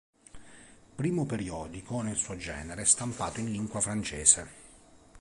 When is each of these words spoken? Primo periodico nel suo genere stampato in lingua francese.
Primo 0.95 1.27
periodico 1.27 2.01
nel 2.01 2.15
suo 2.15 2.35
genere 2.35 2.85
stampato 2.85 3.39
in 3.39 3.51
lingua 3.51 3.81
francese. 3.81 4.47